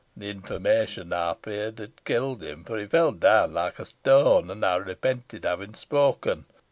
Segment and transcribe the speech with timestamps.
[0.17, 4.65] The information I feared had killed him, for he fell down like a stone and
[4.65, 6.45] I repented having spoken.